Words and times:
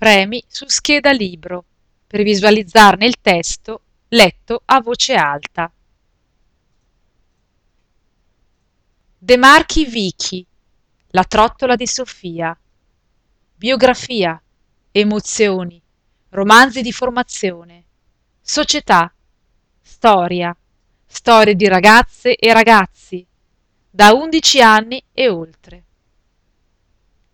premi 0.00 0.42
su 0.48 0.64
scheda 0.66 1.12
libro 1.12 1.66
per 2.06 2.22
visualizzarne 2.22 3.04
il 3.04 3.20
testo 3.20 3.82
letto 4.08 4.62
a 4.64 4.80
voce 4.80 5.12
alta. 5.12 5.70
De 9.18 9.36
Marchi 9.36 9.84
Vichi 9.84 10.46
La 11.08 11.24
trottola 11.24 11.76
di 11.76 11.86
Sofia 11.86 12.58
Biografia 13.54 14.42
Emozioni 14.90 15.78
Romanzi 16.30 16.80
di 16.80 16.92
formazione 16.92 17.84
Società 18.40 19.12
Storia 19.82 20.56
Storie 21.06 21.54
di 21.54 21.68
ragazze 21.68 22.36
e 22.36 22.54
ragazzi 22.54 23.26
da 23.90 24.14
11 24.14 24.62
anni 24.62 25.04
e 25.12 25.28
oltre. 25.28 25.84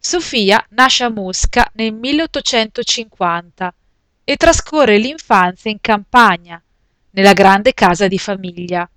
Sofia 0.09 0.65
nasce 0.71 1.03
a 1.03 1.09
Mosca 1.09 1.69
nel 1.75 1.93
1850 1.93 3.75
e 4.23 4.37
trascorre 4.37 4.99
l'infanzia 4.99 5.69
in 5.69 5.79
campagna, 5.81 6.63
nella 7.11 7.33
grande 7.33 7.75
casa 7.75 8.07
di 8.07 8.17
famiglia. 8.17 8.89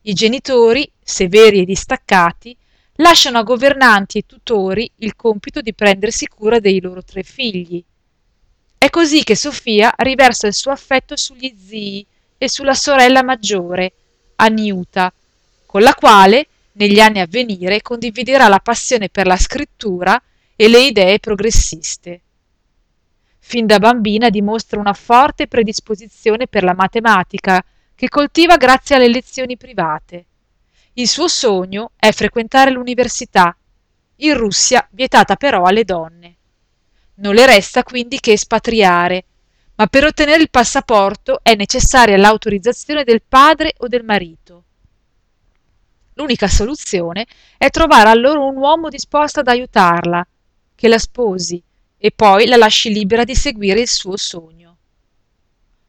I 0.00 0.12
genitori, 0.14 0.90
severi 1.02 1.60
e 1.60 1.64
distaccati, 1.66 2.56
lasciano 2.94 3.40
a 3.40 3.42
governanti 3.42 4.16
e 4.16 4.24
tutori 4.24 4.90
il 5.00 5.16
compito 5.16 5.60
di 5.60 5.74
prendersi 5.74 6.26
cura 6.26 6.60
dei 6.60 6.80
loro 6.80 7.04
tre 7.04 7.22
figli. 7.22 7.84
È 8.78 8.88
così 8.88 9.24
che 9.24 9.36
Sofia 9.36 9.92
riversa 9.98 10.46
il 10.46 10.54
suo 10.54 10.70
affetto 10.70 11.14
sugli 11.14 11.54
zii 11.62 12.06
e 12.38 12.48
sulla 12.48 12.72
sorella 12.72 13.22
maggiore, 13.22 13.92
Aniuta, 14.36 15.12
con 15.66 15.82
la 15.82 15.92
quale 15.92 16.46
negli 16.72 17.00
anni 17.00 17.20
a 17.20 17.26
venire 17.28 17.82
condividerà 17.82 18.48
la 18.48 18.60
passione 18.60 19.08
per 19.08 19.26
la 19.26 19.36
scrittura 19.36 20.20
e 20.56 20.68
le 20.68 20.80
idee 20.80 21.18
progressiste. 21.18 22.20
Fin 23.38 23.66
da 23.66 23.78
bambina 23.78 24.30
dimostra 24.30 24.78
una 24.78 24.92
forte 24.92 25.48
predisposizione 25.48 26.46
per 26.46 26.62
la 26.62 26.74
matematica 26.74 27.62
che 27.94 28.08
coltiva 28.08 28.56
grazie 28.56 28.96
alle 28.96 29.08
lezioni 29.08 29.56
private. 29.56 30.26
Il 30.94 31.08
suo 31.08 31.28
sogno 31.28 31.92
è 31.96 32.12
frequentare 32.12 32.70
l'università, 32.70 33.56
in 34.16 34.36
Russia 34.36 34.86
vietata 34.92 35.36
però 35.36 35.64
alle 35.64 35.84
donne. 35.84 36.36
Non 37.16 37.34
le 37.34 37.46
resta 37.46 37.82
quindi 37.82 38.20
che 38.20 38.32
espatriare, 38.32 39.24
ma 39.74 39.86
per 39.86 40.04
ottenere 40.04 40.42
il 40.42 40.50
passaporto 40.50 41.40
è 41.42 41.54
necessaria 41.54 42.16
l'autorizzazione 42.16 43.04
del 43.04 43.22
padre 43.26 43.74
o 43.78 43.88
del 43.88 44.04
marito. 44.04 44.64
L'unica 46.14 46.48
soluzione 46.48 47.26
è 47.56 47.70
trovare 47.70 48.10
allora 48.10 48.40
un 48.40 48.56
uomo 48.56 48.88
disposto 48.88 49.40
ad 49.40 49.48
aiutarla, 49.48 50.26
che 50.74 50.88
la 50.88 50.98
sposi 50.98 51.62
e 51.96 52.10
poi 52.10 52.46
la 52.46 52.56
lasci 52.56 52.92
libera 52.92 53.24
di 53.24 53.34
seguire 53.34 53.80
il 53.80 53.88
suo 53.88 54.16
sogno. 54.16 54.76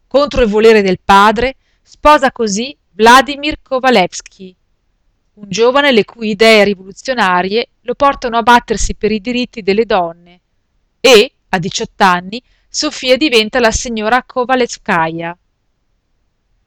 Contro 0.08 0.42
il 0.44 0.50
volere 0.50 0.82
del 0.82 1.00
padre, 1.04 1.56
sposa 1.82 2.32
così 2.32 2.76
Vladimir 2.92 3.62
Kovalevsky, 3.62 4.56
un 5.36 5.46
giovane 5.50 5.92
le 5.92 6.06
cui 6.06 6.30
idee 6.30 6.64
rivoluzionarie 6.64 7.70
lo 7.82 7.96
portano 7.96 8.38
a 8.38 8.44
battersi 8.44 8.94
per 8.94 9.12
i 9.12 9.20
diritti 9.20 9.64
delle 9.64 9.86
donne 9.86 10.42
e, 11.00 11.34
a 11.50 11.58
18 11.58 12.04
anni, 12.04 12.42
Sofia 12.70 13.18
diventa 13.18 13.60
la 13.60 13.72
signora 13.72 14.24
Kovalevskaya. 14.24 15.38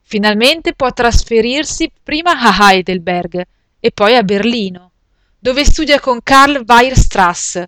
Finalmente 0.09 0.73
può 0.75 0.93
trasferirsi 0.93 1.91
prima 2.01 2.39
a 2.39 2.71
Heidelberg 2.71 3.45
e 3.81 3.91
poi 3.91 4.15
a 4.15 4.23
Berlino, 4.23 4.93
dove 5.37 5.65
studia 5.65 5.99
con 5.99 6.21
Karl 6.23 6.63
Weierstrass, 6.65 7.61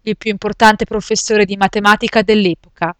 il 0.00 0.16
più 0.16 0.30
importante 0.30 0.86
professore 0.86 1.44
di 1.44 1.58
matematica 1.58 2.22
dell'epoca. 2.22 2.96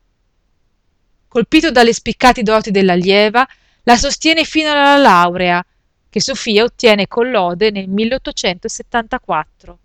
Colpito 1.27 1.70
dalle 1.70 1.94
spiccate 1.94 2.42
doti 2.42 2.70
dell'allieva, 2.70 3.48
la 3.84 3.97
sostiene 3.97 4.44
fino 4.44 4.70
alla 4.72 4.98
laurea, 4.98 5.64
che 6.10 6.20
Sofia 6.20 6.62
ottiene 6.62 7.08
con 7.08 7.31
lode 7.31 7.70
nel 7.70 7.88
1874. 7.88 9.78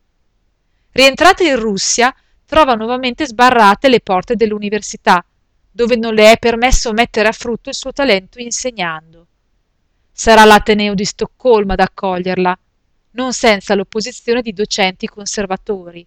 Rientrata 0.91 1.43
in 1.45 1.57
Russia, 1.57 2.13
trova 2.45 2.73
nuovamente 2.75 3.25
sbarrate 3.25 3.87
le 3.87 4.01
porte 4.01 4.35
dell'università, 4.35 5.25
dove 5.71 5.95
non 5.95 6.13
le 6.13 6.31
è 6.31 6.37
permesso 6.37 6.91
mettere 6.91 7.29
a 7.29 7.31
frutto 7.31 7.69
il 7.69 7.75
suo 7.75 7.93
talento 7.93 8.39
insegnando. 8.39 9.27
Sarà 10.11 10.43
l'Ateneo 10.43 10.93
di 10.93 11.05
Stoccolma 11.05 11.73
ad 11.73 11.79
accoglierla, 11.79 12.59
non 13.11 13.33
senza 13.33 13.73
l'opposizione 13.73 14.41
di 14.41 14.53
docenti 14.53 15.07
conservatori. 15.07 16.05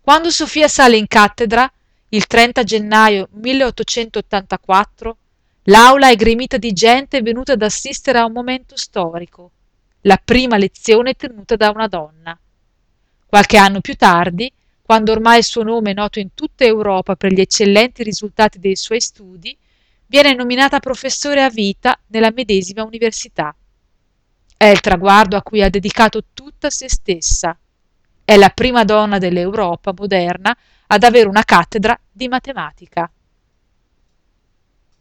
Quando 0.00 0.30
Sofia 0.30 0.66
sale 0.68 0.96
in 0.96 1.06
cattedra, 1.06 1.70
il 2.08 2.26
30 2.26 2.62
gennaio 2.64 3.28
1884, 3.30 5.16
l'aula 5.64 6.10
è 6.10 6.16
gremita 6.16 6.56
di 6.56 6.72
gente 6.72 7.22
venuta 7.22 7.52
ad 7.52 7.62
assistere 7.62 8.18
a 8.18 8.24
un 8.24 8.32
momento 8.32 8.76
storico, 8.76 9.50
la 10.02 10.20
prima 10.22 10.56
lezione 10.56 11.14
tenuta 11.14 11.56
da 11.56 11.70
una 11.70 11.86
donna. 11.86 12.36
Qualche 13.26 13.56
anno 13.56 13.80
più 13.80 13.94
tardi, 13.94 14.52
quando 14.92 15.12
ormai 15.12 15.38
il 15.38 15.44
suo 15.44 15.62
nome 15.62 15.92
è 15.92 15.94
noto 15.94 16.18
in 16.18 16.34
tutta 16.34 16.64
Europa 16.64 17.16
per 17.16 17.32
gli 17.32 17.40
eccellenti 17.40 18.02
risultati 18.02 18.58
dei 18.58 18.76
suoi 18.76 19.00
studi, 19.00 19.56
viene 20.04 20.34
nominata 20.34 20.80
professore 20.80 21.42
a 21.42 21.48
vita 21.48 21.98
nella 22.08 22.30
medesima 22.30 22.84
università. 22.84 23.56
È 24.54 24.66
il 24.66 24.80
traguardo 24.80 25.38
a 25.38 25.42
cui 25.42 25.62
ha 25.62 25.70
dedicato 25.70 26.24
tutta 26.34 26.68
se 26.68 26.90
stessa. 26.90 27.58
È 28.22 28.36
la 28.36 28.50
prima 28.50 28.84
donna 28.84 29.16
dell'Europa 29.16 29.94
moderna 29.96 30.54
ad 30.88 31.02
avere 31.04 31.26
una 31.26 31.42
cattedra 31.42 31.98
di 32.12 32.28
matematica. 32.28 33.10